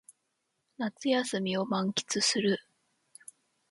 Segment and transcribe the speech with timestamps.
[0.79, 2.57] 夏休みを満喫する